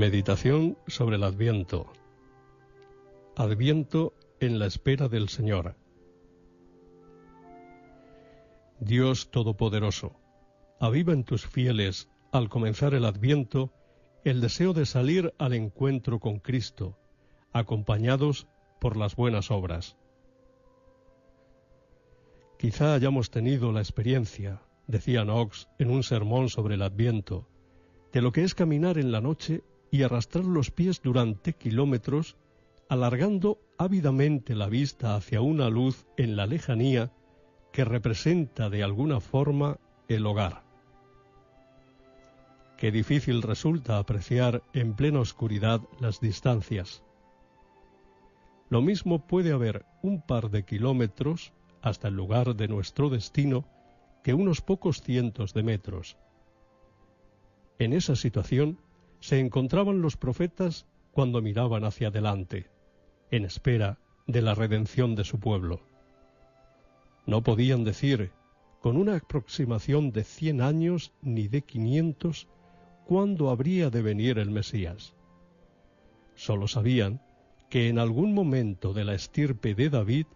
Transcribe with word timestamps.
Meditación 0.00 0.78
sobre 0.86 1.16
el 1.16 1.24
Adviento. 1.24 1.92
Adviento 3.36 4.14
en 4.40 4.58
la 4.58 4.64
espera 4.64 5.08
del 5.08 5.28
Señor. 5.28 5.76
Dios 8.78 9.30
Todopoderoso, 9.30 10.18
aviva 10.80 11.12
en 11.12 11.24
tus 11.24 11.46
fieles, 11.46 12.08
al 12.32 12.48
comenzar 12.48 12.94
el 12.94 13.04
Adviento, 13.04 13.74
el 14.24 14.40
deseo 14.40 14.72
de 14.72 14.86
salir 14.86 15.34
al 15.36 15.52
encuentro 15.52 16.18
con 16.18 16.38
Cristo, 16.38 16.96
acompañados 17.52 18.46
por 18.80 18.96
las 18.96 19.14
buenas 19.16 19.50
obras. 19.50 19.98
Quizá 22.58 22.94
hayamos 22.94 23.30
tenido 23.30 23.70
la 23.70 23.80
experiencia, 23.80 24.62
decía 24.86 25.24
Knox 25.24 25.68
en 25.78 25.90
un 25.90 26.02
sermón 26.04 26.48
sobre 26.48 26.76
el 26.76 26.82
Adviento, 26.82 27.50
de 28.14 28.22
lo 28.22 28.32
que 28.32 28.44
es 28.44 28.54
caminar 28.54 28.96
en 28.96 29.12
la 29.12 29.20
noche 29.20 29.62
y 29.90 30.02
arrastrar 30.02 30.44
los 30.44 30.70
pies 30.70 31.02
durante 31.02 31.52
kilómetros, 31.52 32.36
alargando 32.88 33.58
ávidamente 33.78 34.54
la 34.54 34.68
vista 34.68 35.16
hacia 35.16 35.40
una 35.40 35.68
luz 35.68 36.06
en 36.16 36.36
la 36.36 36.46
lejanía 36.46 37.12
que 37.72 37.84
representa 37.84 38.70
de 38.70 38.82
alguna 38.82 39.20
forma 39.20 39.78
el 40.08 40.26
hogar. 40.26 40.62
Qué 42.76 42.90
difícil 42.90 43.42
resulta 43.42 43.98
apreciar 43.98 44.62
en 44.72 44.94
plena 44.94 45.20
oscuridad 45.20 45.82
las 46.00 46.20
distancias. 46.20 47.02
Lo 48.70 48.80
mismo 48.80 49.26
puede 49.26 49.52
haber 49.52 49.84
un 50.02 50.22
par 50.22 50.50
de 50.50 50.64
kilómetros 50.64 51.52
hasta 51.82 52.08
el 52.08 52.14
lugar 52.14 52.56
de 52.56 52.68
nuestro 52.68 53.10
destino 53.10 53.66
que 54.22 54.34
unos 54.34 54.60
pocos 54.60 55.02
cientos 55.02 55.54
de 55.54 55.62
metros. 55.62 56.16
En 57.78 57.92
esa 57.92 58.16
situación 58.16 58.78
se 59.20 59.38
encontraban 59.38 60.02
los 60.02 60.16
profetas 60.16 60.86
cuando 61.12 61.42
miraban 61.42 61.84
hacia 61.84 62.08
adelante, 62.08 62.66
en 63.30 63.44
espera 63.44 63.98
de 64.26 64.42
la 64.42 64.54
redención 64.54 65.14
de 65.14 65.24
su 65.24 65.38
pueblo. 65.38 65.80
No 67.26 67.42
podían 67.42 67.84
decir, 67.84 68.32
con 68.80 68.96
una 68.96 69.16
aproximación 69.16 70.10
de 70.10 70.24
cien 70.24 70.62
años 70.62 71.12
ni 71.22 71.48
de 71.48 71.62
quinientos, 71.62 72.48
cuándo 73.04 73.50
habría 73.50 73.90
de 73.90 74.02
venir 74.02 74.38
el 74.38 74.50
Mesías. 74.50 75.14
Solo 76.34 76.66
sabían 76.66 77.20
que 77.68 77.88
en 77.88 77.98
algún 77.98 78.32
momento 78.32 78.92
de 78.94 79.04
la 79.04 79.14
estirpe 79.14 79.74
de 79.74 79.90
David 79.90 80.26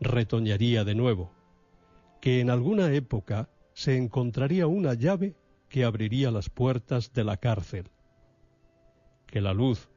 retoñaría 0.00 0.84
de 0.84 0.94
nuevo, 0.94 1.32
que 2.20 2.40
en 2.40 2.50
alguna 2.50 2.92
época 2.92 3.48
se 3.72 3.96
encontraría 3.96 4.66
una 4.66 4.94
llave 4.94 5.34
que 5.68 5.84
abriría 5.84 6.30
las 6.30 6.50
puertas 6.50 7.12
de 7.12 7.24
la 7.24 7.36
cárcel, 7.36 7.90
que 9.32 9.40
la 9.40 9.54
luz, 9.54 9.88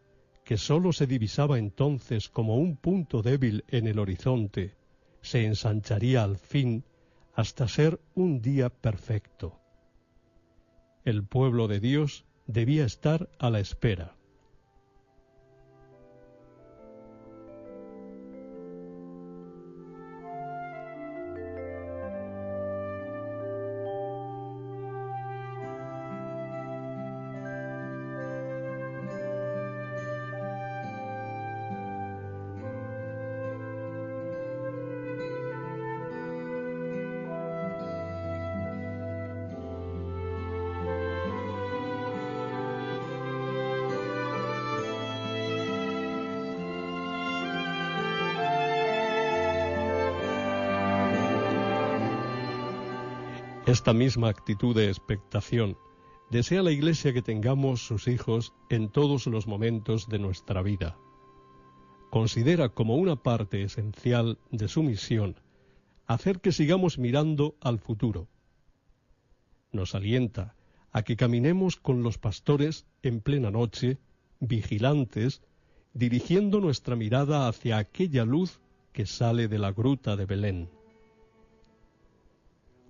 que 0.46 0.56
sólo 0.56 0.94
se 0.94 1.08
divisaba 1.08 1.60
entonces 1.60 2.30
como 2.30 2.56
un 2.56 2.78
punto 2.78 3.22
débil 3.22 3.66
en 3.68 3.86
el 3.86 4.00
horizonte, 4.00 4.78
se 5.22 5.46
ensancharía 5.46 6.24
al 6.24 6.38
fin 6.38 6.86
hasta 7.34 7.68
ser 7.68 8.00
un 8.16 8.42
día 8.42 8.70
perfecto. 8.70 9.60
El 11.04 11.26
pueblo 11.26 11.68
de 11.68 11.82
Dios 11.82 12.26
debía 12.48 12.86
estar 12.86 13.30
a 13.38 13.50
la 13.50 13.60
espera. 13.60 14.15
Esta 53.78 53.92
misma 53.92 54.30
actitud 54.30 54.74
de 54.74 54.88
expectación 54.88 55.78
desea 56.32 56.64
la 56.64 56.72
Iglesia 56.72 57.12
que 57.12 57.22
tengamos 57.22 57.86
sus 57.86 58.08
hijos 58.08 58.54
en 58.70 58.88
todos 58.88 59.28
los 59.28 59.48
momentos 59.48 60.08
de 60.08 60.18
nuestra 60.18 60.62
vida. 60.62 60.98
Considera 62.10 62.70
como 62.70 62.96
una 62.96 63.18
parte 63.18 63.64
esencial 63.64 64.40
de 64.50 64.70
su 64.70 64.82
misión 64.82 65.42
hacer 66.06 66.40
que 66.40 66.54
sigamos 66.54 66.98
mirando 66.98 67.58
al 67.60 67.80
futuro. 67.80 68.30
Nos 69.74 69.94
alienta 69.94 70.56
a 70.94 71.04
que 71.04 71.18
caminemos 71.18 71.76
con 71.76 72.02
los 72.02 72.18
pastores 72.18 72.86
en 73.04 73.20
plena 73.20 73.52
noche, 73.52 73.98
vigilantes, 74.40 75.42
dirigiendo 75.94 76.62
nuestra 76.62 76.96
mirada 76.96 77.50
hacia 77.50 77.78
aquella 77.78 78.24
luz 78.24 78.62
que 78.94 79.06
sale 79.06 79.50
de 79.50 79.60
la 79.60 79.74
gruta 79.74 80.16
de 80.16 80.26
Belén. 80.26 80.70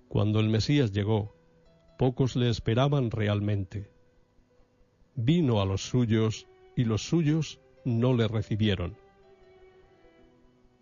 Cuando 0.08 0.38
el 0.40 0.48
Mesías 0.48 0.92
llegó, 0.92 1.34
pocos 1.98 2.36
le 2.36 2.48
esperaban 2.48 3.10
realmente. 3.10 3.90
Vino 5.14 5.60
a 5.60 5.66
los 5.66 5.82
suyos 5.82 6.46
y 6.76 6.84
los 6.84 7.02
suyos 7.02 7.60
no 7.84 8.14
le 8.14 8.28
recibieron. 8.28 8.96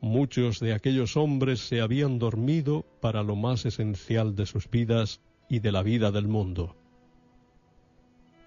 Muchos 0.00 0.60
de 0.60 0.74
aquellos 0.74 1.16
hombres 1.16 1.60
se 1.60 1.80
habían 1.80 2.18
dormido 2.18 2.84
para 3.00 3.22
lo 3.22 3.36
más 3.36 3.64
esencial 3.64 4.34
de 4.34 4.44
sus 4.44 4.68
vidas 4.68 5.22
y 5.48 5.60
de 5.60 5.72
la 5.72 5.82
vida 5.82 6.10
del 6.10 6.28
mundo. 6.28 6.76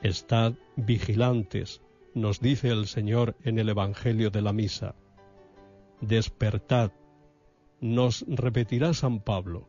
Estad 0.01 0.53
vigilantes, 0.75 1.81
nos 2.13 2.39
dice 2.39 2.69
el 2.69 2.85
Señor 2.85 3.35
en 3.43 3.57
el 3.57 3.69
Evangelio 3.69 4.29
de 4.29 4.43
la 4.43 4.53
Misa. 4.53 4.93
Despertad, 6.01 6.91
nos 7.81 8.23
repetirá 8.27 8.93
San 8.93 9.19
Pablo 9.21 9.67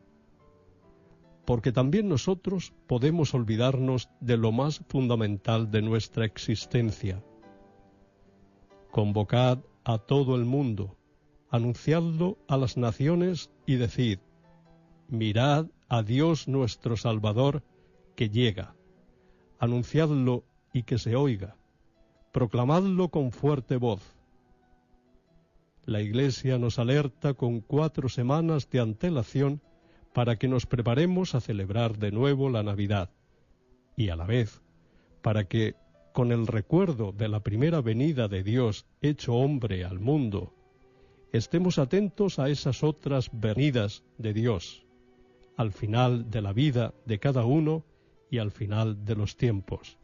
porque 1.49 1.73
también 1.73 2.11
nosotros 2.11 2.75
podemos 2.87 3.33
olvidarnos 3.33 4.11
de 4.21 4.37
lo 4.37 4.53
más 4.53 4.83
fundamental 4.87 5.71
de 5.71 5.81
nuestra 5.81 6.27
existencia. 6.27 7.25
Convocad 8.91 9.61
a 9.83 9.97
todo 9.97 10.37
el 10.37 10.45
mundo, 10.45 10.99
anunciadlo 11.49 12.37
a 12.49 12.59
las 12.59 12.77
naciones 12.77 13.51
y 13.65 13.77
decid, 13.77 14.19
mirad 15.09 15.69
a 15.89 16.03
Dios 16.03 16.49
nuestro 16.49 16.99
Salvador 16.99 17.63
que 18.15 18.29
llega, 18.29 18.75
anunciadlo 19.59 20.45
y 20.75 20.83
que 20.83 20.99
se 20.99 21.17
oiga, 21.17 21.57
proclamadlo 22.31 23.09
con 23.09 23.33
fuerte 23.33 23.79
voz. 23.79 24.03
La 25.87 26.03
Iglesia 26.03 26.59
nos 26.59 26.79
alerta 26.79 27.33
con 27.33 27.61
cuatro 27.63 28.11
semanas 28.11 28.69
de 28.69 28.81
antelación 28.81 29.63
para 30.13 30.37
que 30.37 30.49
nos 30.49 30.67
preparemos 30.67 31.35
a 31.35 31.41
celebrar 31.41 31.99
de 31.99 32.11
nuevo 32.11 32.51
la 32.51 32.63
Navidad 32.63 33.11
y 33.97 34.09
a 34.09 34.17
la 34.17 34.27
vez 34.27 34.61
para 35.23 35.45
que, 35.45 35.75
con 36.13 36.33
el 36.33 36.47
recuerdo 36.47 37.13
de 37.13 37.29
la 37.29 37.41
primera 37.41 37.81
venida 37.81 38.29
de 38.29 38.43
Dios 38.43 38.87
hecho 39.03 39.35
hombre 39.35 39.85
al 39.85 40.01
mundo, 40.01 40.55
estemos 41.33 41.79
atentos 41.79 42.39
a 42.39 42.49
esas 42.49 42.83
otras 42.83 43.31
venidas 43.33 44.05
de 44.17 44.33
Dios, 44.33 44.87
al 45.57 45.73
final 45.73 46.31
de 46.31 46.43
la 46.43 46.53
vida 46.53 46.95
de 47.05 47.19
cada 47.19 47.45
uno 47.45 47.85
y 48.31 48.39
al 48.39 48.51
final 48.51 49.05
de 49.05 49.17
los 49.17 49.37
tiempos. 49.37 49.99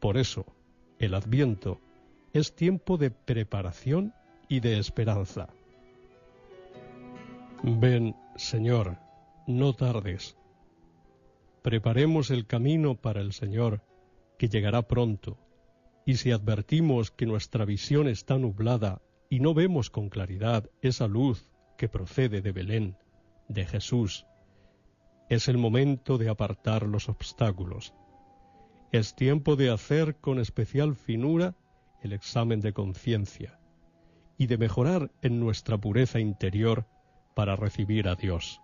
Por 0.00 0.16
eso, 0.16 0.46
el 0.98 1.14
adviento 1.14 1.80
es 2.32 2.54
tiempo 2.54 2.96
de 2.96 3.10
preparación 3.10 4.12
y 4.48 4.60
de 4.60 4.78
esperanza. 4.78 5.48
Ven, 7.62 8.14
Señor, 8.38 9.00
no 9.48 9.74
tardes. 9.74 10.38
Preparemos 11.62 12.30
el 12.30 12.46
camino 12.46 12.94
para 12.94 13.20
el 13.20 13.32
Señor, 13.32 13.82
que 14.38 14.48
llegará 14.48 14.82
pronto, 14.82 15.40
y 16.06 16.14
si 16.18 16.30
advertimos 16.30 17.10
que 17.10 17.26
nuestra 17.26 17.64
visión 17.64 18.06
está 18.06 18.38
nublada 18.38 19.02
y 19.28 19.40
no 19.40 19.54
vemos 19.54 19.90
con 19.90 20.08
claridad 20.08 20.70
esa 20.82 21.08
luz 21.08 21.50
que 21.76 21.88
procede 21.88 22.40
de 22.40 22.52
Belén, 22.52 22.96
de 23.48 23.66
Jesús, 23.66 24.24
es 25.28 25.48
el 25.48 25.58
momento 25.58 26.16
de 26.16 26.28
apartar 26.28 26.84
los 26.84 27.08
obstáculos. 27.08 27.92
Es 28.92 29.16
tiempo 29.16 29.56
de 29.56 29.70
hacer 29.70 30.14
con 30.14 30.38
especial 30.38 30.94
finura 30.94 31.56
el 32.02 32.12
examen 32.12 32.60
de 32.60 32.72
conciencia 32.72 33.58
y 34.38 34.46
de 34.46 34.58
mejorar 34.58 35.10
en 35.22 35.40
nuestra 35.40 35.76
pureza 35.76 36.20
interior 36.20 36.86
para 37.38 37.54
recibir 37.54 38.08
a 38.08 38.16
Dios. 38.16 38.60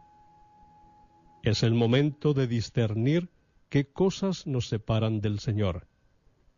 Es 1.45 1.63
el 1.63 1.75
momento 1.75 2.35
de 2.35 2.49
discernir 2.49 3.31
qué 3.69 3.87
cosas 3.87 4.49
nos 4.49 4.67
separan 4.67 5.21
del 5.21 5.39
Señor, 5.39 5.87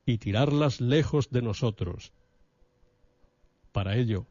y 0.06 0.16
tirarlas 0.16 0.80
lejos 0.80 1.28
de 1.28 1.42
nosotros. 1.42 2.14
Para 3.70 3.98
ello, 3.98 4.24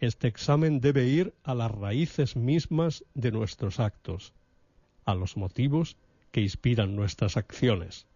este 0.00 0.26
examen 0.26 0.80
debe 0.80 1.06
ir 1.06 1.32
a 1.44 1.54
las 1.54 1.70
raíces 1.70 2.34
mismas 2.34 3.04
de 3.14 3.30
nuestros 3.30 3.78
actos, 3.78 4.32
a 5.04 5.14
los 5.14 5.36
motivos 5.36 5.96
que 6.32 6.40
inspiran 6.40 6.96
nuestras 6.96 7.36
acciones. 7.36 8.08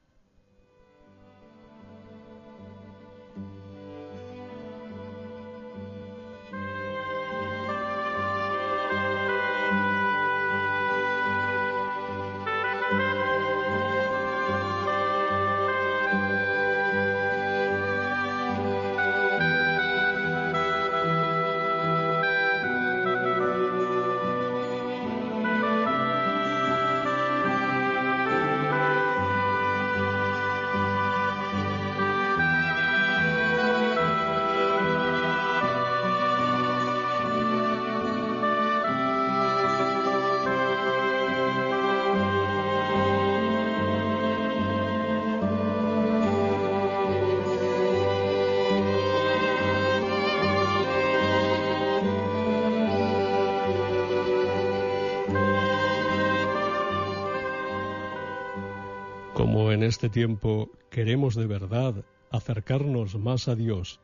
Este 59.86 60.08
tiempo 60.08 60.70
queremos 60.90 61.34
de 61.34 61.46
verdad 61.46 62.04
acercarnos 62.30 63.16
más 63.16 63.48
a 63.48 63.54
Dios, 63.54 64.00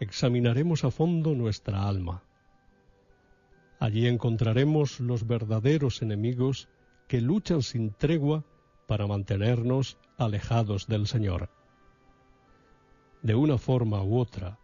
examinaremos 0.00 0.84
a 0.84 0.90
fondo 0.90 1.34
nuestra 1.34 1.88
alma. 1.88 2.22
Allí 3.80 4.06
encontraremos 4.06 5.00
los 5.00 5.26
verdaderos 5.26 6.02
enemigos 6.02 6.68
que 7.06 7.20
luchan 7.20 7.62
sin 7.62 7.92
tregua 7.92 8.44
para 8.86 9.06
mantenernos 9.06 9.98
alejados 10.16 10.86
del 10.86 11.06
Señor. 11.06 11.50
De 13.22 13.34
una 13.34 13.58
forma 13.58 14.02
u 14.02 14.18
otra, 14.18 14.58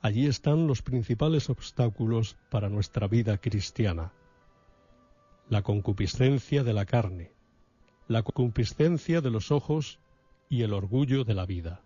allí 0.00 0.26
están 0.26 0.66
los 0.66 0.82
principales 0.82 1.48
obstáculos 1.48 2.36
para 2.50 2.68
nuestra 2.68 3.06
vida 3.08 3.38
cristiana. 3.38 4.12
La 5.48 5.62
concupiscencia 5.62 6.64
de 6.64 6.72
la 6.72 6.84
carne, 6.84 7.32
la 8.08 8.22
concupiscencia 8.22 9.20
de 9.20 9.30
los 9.30 9.50
ojos 9.50 9.98
y 10.48 10.62
el 10.62 10.72
orgullo 10.72 11.24
de 11.24 11.34
la 11.34 11.46
vida. 11.46 11.80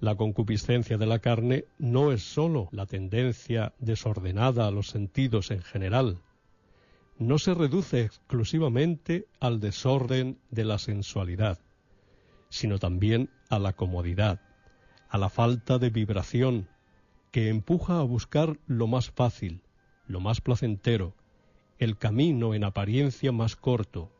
La 0.00 0.16
concupiscencia 0.16 0.96
de 0.98 1.06
la 1.06 1.18
carne 1.18 1.64
no 1.78 2.12
es 2.12 2.22
sólo 2.22 2.68
la 2.72 2.86
tendencia 2.86 3.74
desordenada 3.78 4.66
a 4.66 4.70
los 4.70 4.88
sentidos 4.88 5.50
en 5.50 5.62
general, 5.62 6.20
no 7.18 7.38
se 7.38 7.52
reduce 7.52 8.02
exclusivamente 8.02 9.26
al 9.40 9.58
desorden 9.58 10.38
de 10.50 10.64
la 10.64 10.78
sensualidad, 10.78 11.58
sino 12.48 12.78
también 12.78 13.28
a 13.50 13.58
la 13.58 13.72
comodidad, 13.72 14.40
a 15.08 15.18
la 15.18 15.28
falta 15.28 15.78
de 15.78 15.90
vibración, 15.90 16.68
que 17.32 17.48
empuja 17.48 17.98
a 17.98 18.04
buscar 18.04 18.58
lo 18.66 18.86
más 18.86 19.10
fácil, 19.10 19.62
lo 20.06 20.20
más 20.20 20.40
placentero, 20.40 21.14
el 21.78 21.96
camino 21.96 22.54
en 22.54 22.64
apariencia 22.64 23.30
más 23.30 23.54
corto, 23.54 24.10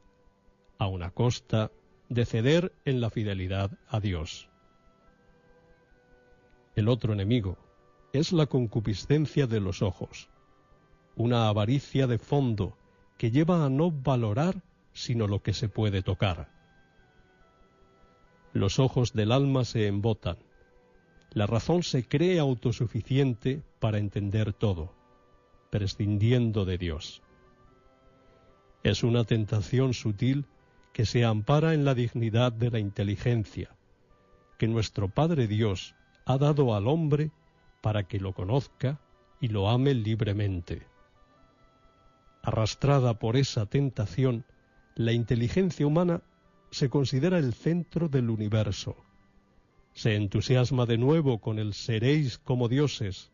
a 0.79 0.87
una 0.87 1.11
costa 1.11 1.73
de 2.09 2.25
ceder 2.25 2.73
en 2.85 3.01
la 3.01 3.11
fidelidad 3.11 3.73
a 3.89 3.99
Dios. 3.99 4.49
El 6.77 6.89
otro 6.89 7.13
enemigo 7.13 7.59
es 8.13 8.33
la 8.33 8.47
concupiscencia 8.47 9.47
de 9.47 9.61
los 9.61 9.83
ojos, 9.83 10.29
una 11.17 11.49
avaricia 11.49 12.07
de 12.07 12.19
fondo 12.19 12.77
que 13.17 13.33
lleva 13.33 13.65
a 13.65 13.69
no 13.69 13.91
valorar 13.91 14.63
sino 14.93 15.27
lo 15.27 15.43
que 15.43 15.53
se 15.53 15.69
puede 15.69 16.03
tocar. 16.03 16.49
Los 18.53 18.79
ojos 18.79 19.13
del 19.13 19.33
alma 19.33 19.65
se 19.65 19.89
embotan, 19.89 20.39
la 21.33 21.47
razón 21.47 21.83
se 21.83 22.07
cree 22.07 22.39
autosuficiente 22.39 23.63
para 23.81 23.99
entender 23.99 24.53
todo, 24.53 24.95
prescindiendo 25.71 26.65
de 26.65 26.79
Dios. 26.79 27.23
Es 28.83 29.03
una 29.03 29.25
tentación 29.25 29.95
sutil 29.95 30.47
que 30.93 31.07
se 31.07 31.25
ampara 31.25 31.75
en 31.75 31.85
la 31.85 31.95
dignidad 31.95 32.53
de 32.53 32.71
la 32.71 32.79
inteligencia, 32.79 33.71
que 34.59 34.69
nuestro 34.69 35.09
Padre 35.09 35.47
Dios 35.47 35.95
ha 36.25 36.39
dado 36.39 36.75
al 36.75 36.87
hombre 36.87 37.31
para 37.81 38.05
que 38.05 38.19
lo 38.19 38.33
conozca 38.33 39.01
y 39.41 39.49
lo 39.49 39.69
ame 39.69 39.95
libremente. 39.95 40.87
Arrastrada 42.43 43.19
por 43.19 43.37
esa 43.37 43.67
tentación, 43.67 44.45
la 44.95 45.13
inteligencia 45.13 45.87
humana 45.87 46.23
se 46.71 46.91
considera 46.91 47.39
el 47.39 47.55
centro 47.55 48.09
del 48.09 48.31
universo. 48.31 48.97
Se 49.93 50.15
entusiasma 50.15 50.87
de 50.87 50.99
nuevo 50.99 51.41
con 51.41 51.59
el 51.59 51.75
seréis 51.75 52.39
como 52.39 52.69
dioses 52.69 53.31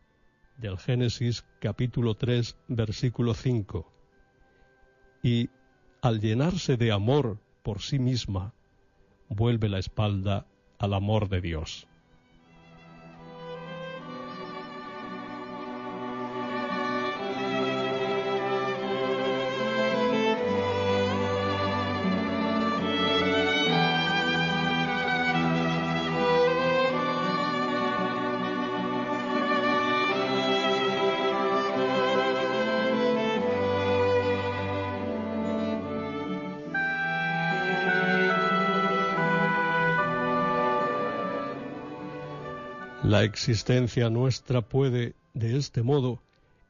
del 0.57 0.77
Génesis 0.77 1.43
capítulo 1.59 2.15
3 2.15 2.55
versículo 2.67 3.33
5. 3.33 3.91
Y 5.25 5.49
al 6.03 6.21
llenarse 6.21 6.77
de 6.77 6.91
amor 6.91 7.39
por 7.63 7.81
sí 7.81 7.97
misma, 7.97 8.53
vuelve 9.27 9.69
la 9.69 9.79
espalda 9.79 10.45
al 10.77 10.93
amor 10.93 11.29
de 11.29 11.41
Dios. 11.41 11.87
La 43.07 43.23
existencia 43.23 44.09
nuestra 44.09 44.61
puede, 44.67 45.13
de 45.35 45.57
este 45.57 45.83
modo, 45.83 46.23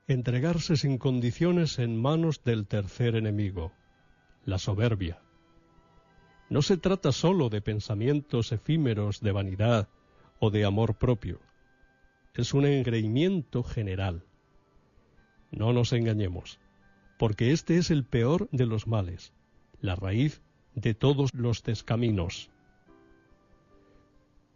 entregarse 0.05 0.75
sin 0.75 0.97
condiciones 0.97 1.79
en 1.79 1.95
manos 1.95 2.43
del 2.43 2.67
tercer 2.67 3.15
enemigo, 3.15 3.71
la 4.43 4.59
soberbia. 4.59 5.21
No 6.49 6.61
se 6.61 6.75
trata 6.75 7.13
sólo 7.13 7.47
de 7.47 7.61
pensamientos 7.61 8.51
efímeros 8.51 9.21
de 9.21 9.31
vanidad 9.31 9.87
o 10.39 10.49
de 10.51 10.65
amor 10.65 10.95
propio. 10.95 11.39
Es 12.33 12.53
un 12.53 12.65
engreimiento 12.65 13.63
general. 13.63 14.25
No 15.51 15.71
nos 15.71 15.93
engañemos, 15.93 16.59
porque 17.17 17.53
este 17.53 17.77
es 17.77 17.91
el 17.91 18.03
peor 18.03 18.49
de 18.51 18.65
los 18.65 18.87
males, 18.87 19.31
la 19.79 19.95
raíz 19.95 20.41
de 20.73 20.95
todos 20.95 21.33
los 21.33 21.63
descaminos. 21.63 22.51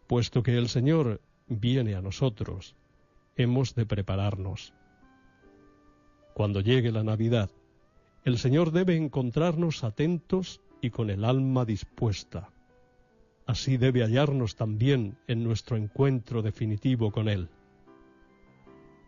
Puesto 0.06 0.42
que 0.42 0.58
el 0.58 0.68
Señor 0.68 1.22
viene 1.50 1.96
a 1.96 2.00
nosotros, 2.00 2.76
hemos 3.36 3.74
de 3.74 3.84
prepararnos. 3.84 4.72
Cuando 6.32 6.60
llegue 6.60 6.92
la 6.92 7.02
Navidad, 7.02 7.50
el 8.24 8.38
Señor 8.38 8.70
debe 8.70 8.96
encontrarnos 8.96 9.84
atentos 9.84 10.60
y 10.80 10.90
con 10.90 11.10
el 11.10 11.24
alma 11.24 11.64
dispuesta. 11.64 12.50
Así 13.46 13.76
debe 13.76 14.02
hallarnos 14.02 14.54
también 14.54 15.18
en 15.26 15.42
nuestro 15.42 15.76
encuentro 15.76 16.40
definitivo 16.40 17.10
con 17.10 17.28
Él. 17.28 17.50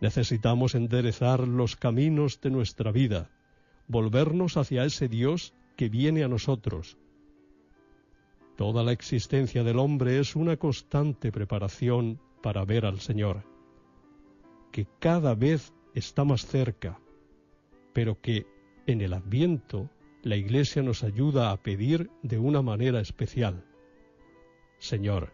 Necesitamos 0.01 0.75
enderezar 0.75 1.47
los 1.47 1.77
caminos 1.77 2.41
de 2.41 2.51
nuestra 2.51 2.91
vida, 2.91 3.31
volvernos 3.87 4.57
hacia 4.57 4.83
ese 4.83 5.07
Dios 5.07 5.53
que 5.77 5.87
viene 5.87 6.25
a 6.25 6.27
nosotros, 6.27 6.97
Toda 8.55 8.83
la 8.83 8.91
existencia 8.91 9.63
del 9.63 9.79
hombre 9.79 10.19
es 10.19 10.35
una 10.35 10.57
constante 10.57 11.31
preparación 11.31 12.19
para 12.43 12.65
ver 12.65 12.85
al 12.85 12.99
Señor, 12.99 13.45
que 14.73 14.85
cada 14.99 15.33
vez 15.33 15.73
está 15.95 16.25
más 16.25 16.45
cerca, 16.45 16.99
pero 17.93 18.19
que 18.19 18.45
en 18.85 18.99
el 18.99 19.13
adviento 19.13 19.89
la 20.23 20.35
Iglesia 20.35 20.83
nos 20.83 21.03
ayuda 21.03 21.51
a 21.51 21.57
pedir 21.57 22.11
de 22.21 22.37
una 22.37 22.61
manera 22.61 22.99
especial. 22.99 23.63
Señor, 24.77 25.31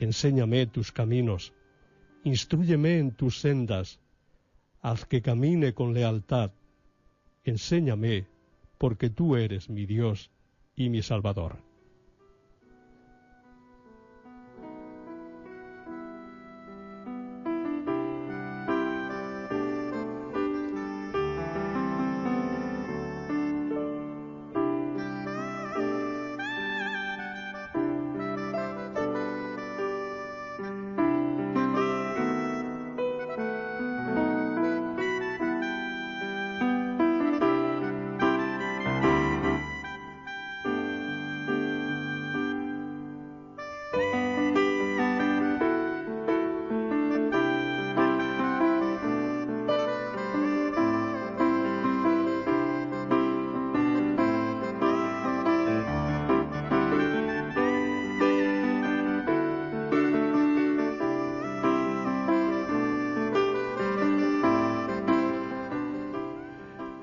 enséñame 0.00 0.66
tus 0.66 0.92
caminos, 0.92 1.54
instruyeme 2.24 2.98
en 2.98 3.12
tus 3.12 3.40
sendas, 3.40 3.98
haz 4.82 5.06
que 5.06 5.22
camine 5.22 5.72
con 5.72 5.94
lealtad, 5.94 6.52
enséñame, 7.42 8.26
porque 8.76 9.08
tú 9.08 9.34
eres 9.34 9.70
mi 9.70 9.86
Dios 9.86 10.30
y 10.76 10.90
mi 10.90 11.00
Salvador. 11.00 11.67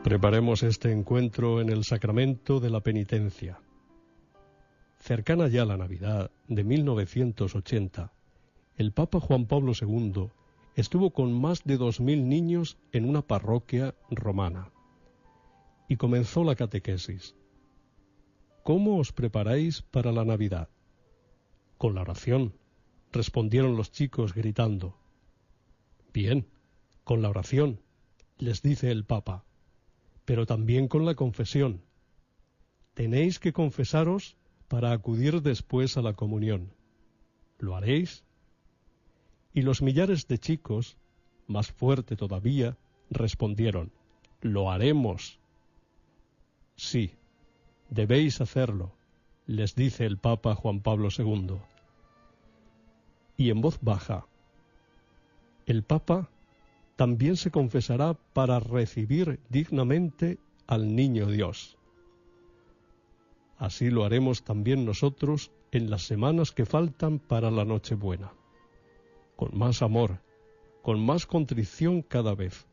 Preparemos 0.06 0.62
este 0.62 0.92
encuentro 0.92 1.62
en 1.62 1.70
el 1.70 1.84
sacramento 1.84 2.60
de 2.60 2.70
la 2.70 2.82
penitencia. 2.82 3.60
Cercana 5.00 5.48
ya 5.48 5.66
la 5.66 5.78
Navidad 5.78 6.30
de 6.48 6.64
1980, 6.64 8.14
el 8.76 8.92
Papa 8.92 9.20
Juan 9.20 9.48
Pablo 9.48 9.72
II 9.74 10.30
estuvo 10.76 11.10
con 11.10 11.34
más 11.34 11.64
de 11.64 11.78
dos 11.78 12.02
mil 12.02 12.30
niños 12.30 12.78
en 12.92 13.10
una 13.10 13.24
parroquia 13.24 13.96
romana 14.12 14.72
y 15.90 15.96
comenzó 15.96 16.44
la 16.44 16.54
catequesis. 16.54 17.36
¿Cómo 18.62 19.00
os 19.00 19.12
preparáis 19.12 19.82
para 19.82 20.12
la 20.12 20.24
Navidad? 20.24 20.70
Con 21.80 21.96
la 21.96 22.02
oración, 22.02 22.54
respondieron 23.12 23.76
los 23.76 23.92
chicos 23.92 24.36
gritando. 24.36 25.00
Bien, 26.14 26.46
con 27.04 27.24
la 27.24 27.30
oración, 27.30 27.82
les 28.38 28.62
dice 28.62 28.92
el 28.92 29.04
Papa 29.04 29.45
pero 30.26 30.46
también 30.46 30.88
con 30.88 31.06
la 31.06 31.16
confesión. 31.16 31.82
Tenéis 32.94 33.40
que 33.40 33.54
confesaros 33.54 34.36
para 34.68 34.92
acudir 34.92 35.42
después 35.42 35.98
a 35.98 36.02
la 36.02 36.14
comunión. 36.14 36.74
¿Lo 37.60 37.76
haréis? 37.76 38.24
Y 39.54 39.62
los 39.62 39.82
millares 39.82 40.28
de 40.28 40.38
chicos, 40.38 40.98
más 41.48 41.72
fuerte 41.72 42.16
todavía, 42.16 42.78
respondieron, 43.10 43.92
Lo 44.42 44.72
haremos. 44.72 45.40
Sí, 46.76 47.12
debéis 47.90 48.42
hacerlo, 48.42 48.92
les 49.46 49.76
dice 49.76 50.06
el 50.06 50.18
Papa 50.18 50.56
Juan 50.56 50.82
Pablo 50.82 51.10
II. 51.16 51.58
Y 53.38 53.50
en 53.50 53.62
voz 53.62 53.80
baja, 53.82 54.26
el 55.66 55.84
Papa 55.84 56.30
también 56.96 57.36
se 57.36 57.52
confesará 57.52 58.14
para 58.34 58.60
recibir 58.60 59.40
dignamente 59.50 60.38
al 60.68 60.96
niño 60.96 61.28
Dios. 61.28 61.78
Así 63.58 63.90
lo 63.90 64.06
haremos 64.06 64.44
también 64.44 64.86
nosotros 64.86 65.52
en 65.72 65.90
las 65.90 66.04
semanas 66.04 66.52
que 66.52 66.66
faltan 66.66 67.20
para 67.20 67.52
la 67.52 67.66
Nochebuena, 67.66 68.34
con 69.36 69.58
más 69.58 69.82
amor, 69.82 70.22
con 70.82 71.06
más 71.06 71.26
contrición 71.26 72.02
cada 72.02 72.36
vez, 72.36 72.68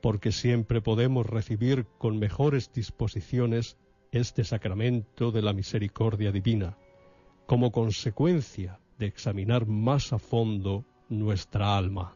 porque 0.00 0.32
siempre 0.32 0.80
podemos 0.80 1.26
recibir 1.26 1.86
con 1.98 2.18
mejores 2.18 2.72
disposiciones 2.72 3.76
este 4.10 4.44
sacramento 4.44 5.32
de 5.32 5.42
la 5.42 5.52
misericordia 5.52 6.32
divina, 6.32 6.76
como 7.46 7.72
consecuencia 7.72 8.78
de 8.98 9.06
examinar 9.06 9.66
más 9.66 10.12
a 10.12 10.18
fondo 10.18 10.84
nuestra 11.08 11.76
alma. 11.76 12.14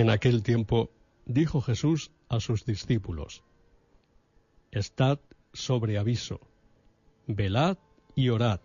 En 0.00 0.08
aquel 0.08 0.42
tiempo 0.42 0.88
dijo 1.26 1.60
Jesús 1.60 2.10
a 2.30 2.40
sus 2.40 2.64
discípulos, 2.64 3.44
Estad 4.70 5.18
sobre 5.52 5.98
aviso, 5.98 6.40
velad 7.26 7.76
y 8.14 8.30
orad, 8.30 8.62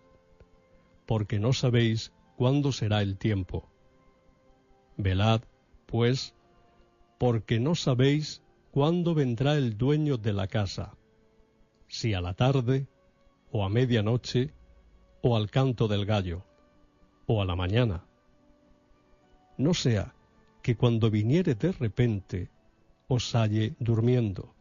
porque 1.04 1.38
no 1.38 1.52
sabéis 1.52 2.10
cuándo 2.36 2.72
será 2.72 3.02
el 3.02 3.18
tiempo. 3.18 3.68
Velad, 4.96 5.42
pues, 5.84 6.34
porque 7.18 7.60
no 7.60 7.74
sabéis 7.74 8.42
cuándo 8.70 9.14
vendrá 9.14 9.58
el 9.58 9.76
dueño 9.76 10.16
de 10.16 10.32
la 10.32 10.46
casa, 10.46 10.96
si 11.86 12.14
a 12.14 12.22
la 12.22 12.32
tarde, 12.32 12.88
o 13.50 13.62
a 13.62 13.68
medianoche, 13.68 14.54
o 15.20 15.36
al 15.36 15.50
canto 15.50 15.86
del 15.86 16.06
gallo, 16.06 16.46
o 17.26 17.42
a 17.42 17.44
la 17.44 17.56
mañana. 17.56 18.06
No 19.58 19.74
sea 19.74 20.15
que 20.66 20.76
cuando 20.76 21.12
viniere 21.12 21.54
de 21.54 21.70
repente 21.70 22.50
os 23.06 23.36
halle 23.36 23.76
durmiendo. 23.78 24.52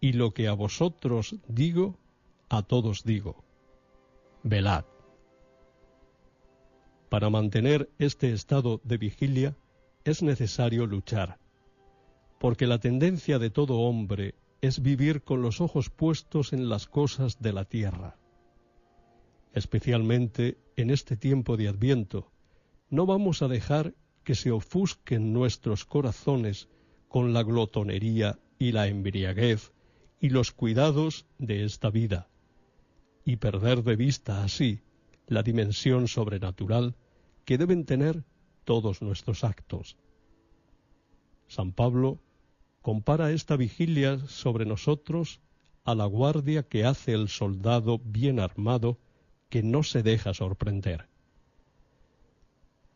Y 0.00 0.14
lo 0.14 0.34
que 0.34 0.48
a 0.48 0.54
vosotros 0.54 1.36
digo, 1.46 2.00
a 2.48 2.62
todos 2.62 3.04
digo, 3.04 3.44
velad. 4.42 4.84
Para 7.10 7.30
mantener 7.30 7.90
este 8.00 8.32
estado 8.32 8.80
de 8.82 8.98
vigilia 8.98 9.56
es 10.02 10.20
necesario 10.20 10.84
luchar, 10.88 11.38
porque 12.40 12.66
la 12.66 12.80
tendencia 12.80 13.38
de 13.38 13.50
todo 13.50 13.82
hombre 13.82 14.34
es 14.62 14.82
vivir 14.82 15.22
con 15.22 15.42
los 15.42 15.60
ojos 15.60 15.90
puestos 15.90 16.52
en 16.52 16.68
las 16.68 16.88
cosas 16.88 17.40
de 17.40 17.52
la 17.52 17.66
tierra. 17.66 18.16
Especialmente 19.52 20.58
en 20.74 20.90
este 20.90 21.16
tiempo 21.16 21.56
de 21.56 21.68
Adviento, 21.68 22.32
no 22.90 23.06
vamos 23.06 23.42
a 23.42 23.46
dejar 23.46 23.94
que 24.24 24.34
se 24.34 24.50
ofusquen 24.50 25.32
nuestros 25.32 25.84
corazones 25.84 26.68
con 27.08 27.32
la 27.32 27.42
glotonería 27.42 28.38
y 28.58 28.72
la 28.72 28.86
embriaguez 28.88 29.72
y 30.20 30.30
los 30.30 30.52
cuidados 30.52 31.26
de 31.38 31.64
esta 31.64 31.90
vida, 31.90 32.28
y 33.24 33.36
perder 33.36 33.82
de 33.82 33.96
vista 33.96 34.44
así 34.44 34.80
la 35.26 35.42
dimensión 35.42 36.08
sobrenatural 36.08 36.94
que 37.44 37.58
deben 37.58 37.84
tener 37.84 38.24
todos 38.64 39.02
nuestros 39.02 39.44
actos. 39.44 39.96
San 41.48 41.72
Pablo 41.72 42.20
compara 42.80 43.32
esta 43.32 43.56
vigilia 43.56 44.18
sobre 44.26 44.64
nosotros 44.64 45.40
a 45.84 45.94
la 45.94 46.06
guardia 46.06 46.62
que 46.62 46.84
hace 46.84 47.12
el 47.12 47.28
soldado 47.28 47.98
bien 47.98 48.38
armado 48.38 48.98
que 49.48 49.62
no 49.62 49.82
se 49.82 50.02
deja 50.02 50.34
sorprender. 50.34 51.11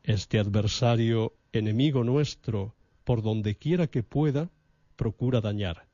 Este 0.06 0.38
adversario, 0.38 1.32
enemigo 1.52 2.04
nuestro, 2.04 2.76
por 3.02 3.22
donde 3.22 3.56
quiera 3.56 3.88
que 3.88 4.04
pueda, 4.04 4.50
procura 4.94 5.40
dañar. 5.40 5.88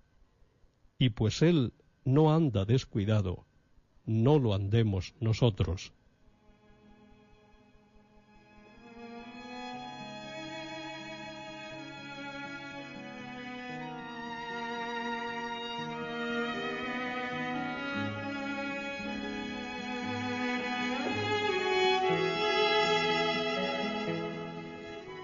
Y 0.98 1.08
pues 1.08 1.40
él 1.40 1.72
no 2.04 2.34
anda 2.34 2.66
descuidado, 2.66 3.46
no 4.04 4.38
lo 4.38 4.52
andemos 4.52 5.14
nosotros. 5.18 5.94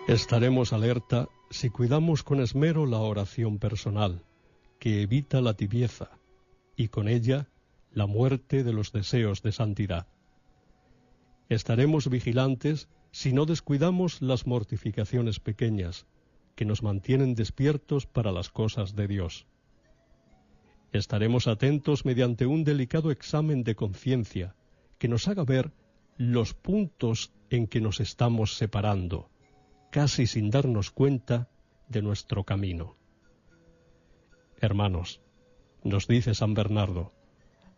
Estaremos 0.08 0.72
alerta 0.72 1.28
si 1.50 1.68
cuidamos 1.68 2.22
con 2.22 2.40
esmero 2.40 2.86
la 2.86 2.96
oración 2.96 3.58
personal, 3.58 4.24
que 4.78 5.02
evita 5.02 5.42
la 5.42 5.52
tibieza, 5.52 6.08
y 6.76 6.88
con 6.88 7.08
ella 7.08 7.50
la 7.92 8.06
muerte 8.06 8.64
de 8.64 8.72
los 8.72 8.90
deseos 8.90 9.42
de 9.42 9.52
santidad. 9.52 10.06
Estaremos 11.50 12.08
vigilantes 12.08 12.88
si 13.10 13.34
no 13.34 13.44
descuidamos 13.44 14.22
las 14.22 14.46
mortificaciones 14.46 15.40
pequeñas, 15.40 16.06
que 16.54 16.64
nos 16.64 16.82
mantienen 16.82 17.34
despiertos 17.34 18.06
para 18.06 18.32
las 18.32 18.48
cosas 18.48 18.96
de 18.96 19.08
Dios. 19.08 19.46
Estaremos 20.90 21.46
atentos 21.46 22.06
mediante 22.06 22.46
un 22.46 22.64
delicado 22.64 23.10
examen 23.10 23.62
de 23.62 23.74
conciencia, 23.74 24.56
que 24.98 25.08
nos 25.08 25.28
haga 25.28 25.44
ver 25.44 25.70
los 26.16 26.54
puntos 26.54 27.30
en 27.50 27.66
que 27.66 27.82
nos 27.82 28.00
estamos 28.00 28.56
separando 28.56 29.28
casi 29.90 30.26
sin 30.26 30.50
darnos 30.50 30.90
cuenta 30.90 31.49
de 31.88 32.02
nuestro 32.02 32.45
camino. 32.45 32.97
Hermanos, 34.61 35.21
nos 35.85 36.07
dice 36.07 36.35
San 36.35 36.54
Bernardo, 36.54 37.12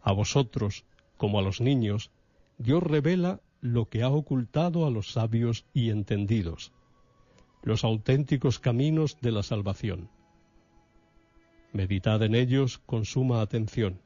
a 0.03 0.13
vosotros, 0.13 0.85
como 1.17 1.39
a 1.39 1.43
los 1.43 1.61
niños, 1.61 2.11
Dios 2.59 2.83
revela 2.83 3.41
lo 3.61 3.89
que 3.89 4.03
ha 4.03 4.09
ocultado 4.09 4.87
a 4.87 4.91
los 4.91 5.13
sabios 5.13 5.67
y 5.75 5.91
entendidos, 5.91 6.73
los 7.63 7.85
auténticos 7.85 8.59
caminos 8.59 9.19
de 9.21 9.33
la 9.33 9.43
salvación. 9.43 10.11
Meditad 11.73 12.23
en 12.23 12.35
ellos 12.35 12.79
con 12.79 13.05
suma 13.05 13.43
atención, 13.43 14.01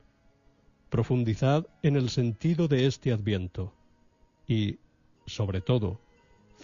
profundizad 0.91 1.67
en 1.83 1.97
el 1.97 2.11
sentido 2.11 2.69
de 2.69 2.87
este 2.87 3.13
adviento 3.13 3.73
y, 4.47 4.79
sobre 5.27 5.61
todo, 5.61 6.01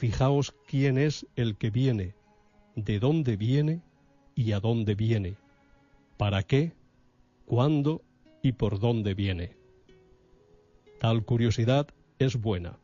Fijaos 0.00 0.54
quién 0.66 0.97
es 0.97 1.26
el 1.37 1.59
que 1.59 1.69
viene, 1.69 2.14
de 2.75 2.99
dónde 2.99 3.37
viene 3.37 3.83
y 4.35 4.52
a 4.52 4.59
dónde 4.59 4.95
viene, 4.95 5.37
para 6.16 6.42
qué, 6.42 6.73
cuándo 7.45 8.00
y 8.42 8.52
por 8.52 8.80
dónde 8.80 9.12
viene. 9.12 9.59
Tal 11.00 11.23
curiosidad 11.26 11.88
es 12.19 12.40
buena. 12.40 12.78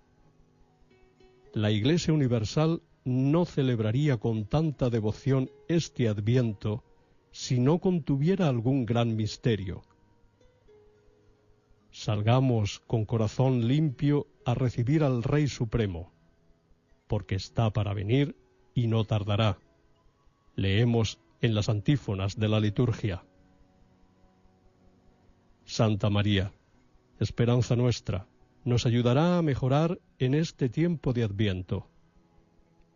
La 1.54 1.70
Iglesia 1.70 2.12
Universal 2.12 2.82
no 3.06 3.46
celebraría 3.46 4.18
con 4.18 4.44
tanta 4.44 4.90
devoción 4.90 5.50
este 5.68 6.08
adviento 6.08 6.84
si 7.30 7.58
no 7.58 7.78
contuviera 7.78 8.46
algún 8.46 8.84
gran 8.84 9.16
misterio. 9.16 9.80
Salgamos 11.90 12.80
con 12.86 13.06
corazón 13.06 13.66
limpio 13.66 14.26
a 14.44 14.52
recibir 14.52 15.02
al 15.02 15.22
Rey 15.22 15.48
Supremo 15.48 16.12
porque 17.06 17.34
está 17.34 17.70
para 17.70 17.94
venir 17.94 18.36
y 18.74 18.86
no 18.86 19.04
tardará. 19.04 19.58
Leemos 20.54 21.18
en 21.40 21.54
las 21.54 21.68
antífonas 21.68 22.38
de 22.38 22.48
la 22.48 22.60
liturgia. 22.60 23.24
Santa 25.64 26.10
María, 26.10 26.52
esperanza 27.18 27.76
nuestra, 27.76 28.26
nos 28.64 28.86
ayudará 28.86 29.38
a 29.38 29.42
mejorar 29.42 29.98
en 30.18 30.34
este 30.34 30.68
tiempo 30.68 31.12
de 31.12 31.24
adviento. 31.24 31.88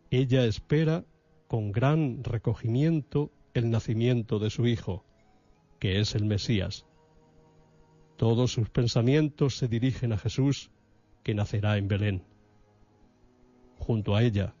Ella 0.09 0.45
espera 0.45 1.05
con 1.47 1.71
gran 1.71 2.23
recogimiento 2.23 3.31
el 3.53 3.69
nacimiento 3.69 4.39
de 4.39 4.49
su 4.49 4.67
Hijo, 4.67 5.05
que 5.79 5.99
es 5.99 6.15
el 6.15 6.25
Mesías. 6.25 6.85
Todos 8.17 8.51
sus 8.51 8.69
pensamientos 8.69 9.57
se 9.57 9.67
dirigen 9.67 10.13
a 10.13 10.17
Jesús, 10.17 10.71
que 11.23 11.33
nacerá 11.33 11.77
en 11.77 11.87
Belén 11.87 12.30
junto 13.91 14.15
a 14.15 14.23
ella, 14.23 14.55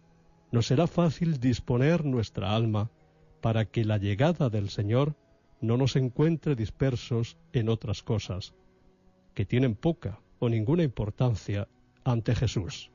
nos 0.51 0.67
será 0.67 0.87
fácil 0.87 1.39
disponer 1.39 2.03
nuestra 2.03 2.53
alma 2.53 2.91
para 3.39 3.63
que 3.63 3.85
la 3.85 3.97
llegada 3.97 4.49
del 4.49 4.69
Señor 4.69 5.15
no 5.61 5.77
nos 5.77 5.95
encuentre 5.95 6.53
dispersos 6.53 7.37
en 7.53 7.69
otras 7.69 8.03
cosas, 8.03 8.53
que 9.33 9.45
tienen 9.45 9.75
poca 9.75 10.19
o 10.39 10.49
ninguna 10.49 10.83
importancia 10.83 11.69
ante 12.03 12.35
Jesús. 12.35 12.91